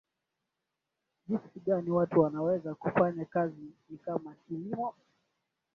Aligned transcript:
jinsi 1.27 1.59
gani 1.59 1.91
watu 1.91 2.21
wanaweza 2.21 2.75
kufanya 2.75 3.25
kazi 3.25 3.63
na 3.91 3.97
kama 3.97 4.35
kilimo 4.47 4.93